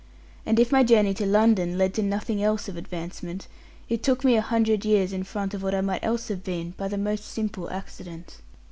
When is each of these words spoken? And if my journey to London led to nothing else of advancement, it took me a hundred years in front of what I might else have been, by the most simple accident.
And 0.47 0.59
if 0.59 0.71
my 0.71 0.81
journey 0.83 1.13
to 1.13 1.27
London 1.27 1.77
led 1.77 1.93
to 1.93 2.01
nothing 2.01 2.41
else 2.41 2.67
of 2.67 2.75
advancement, 2.75 3.47
it 3.87 4.01
took 4.01 4.23
me 4.23 4.35
a 4.35 4.41
hundred 4.41 4.83
years 4.83 5.13
in 5.13 5.23
front 5.23 5.53
of 5.53 5.61
what 5.61 5.75
I 5.75 5.81
might 5.81 6.03
else 6.03 6.29
have 6.29 6.43
been, 6.43 6.71
by 6.75 6.87
the 6.87 6.97
most 6.97 7.23
simple 7.25 7.69
accident. 7.69 8.37